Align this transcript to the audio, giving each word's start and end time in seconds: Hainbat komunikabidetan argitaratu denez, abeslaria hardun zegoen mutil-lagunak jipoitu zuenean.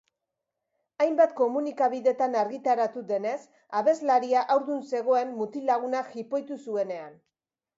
Hainbat 1.03 1.33
komunikabidetan 1.39 2.37
argitaratu 2.43 3.03
denez, 3.11 3.35
abeslaria 3.83 4.43
hardun 4.55 4.83
zegoen 4.93 5.37
mutil-lagunak 5.43 6.11
jipoitu 6.17 6.59
zuenean. 6.69 7.15